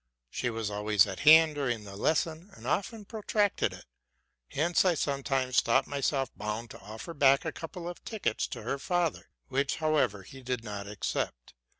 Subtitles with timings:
[0.31, 3.85] She was always at hand during the lesson, and often protracted it:
[4.49, 8.79] hence I sometimes thought myself boune to offer back a couple of tickets to her
[8.79, 11.53] father, which, however, he did not accept.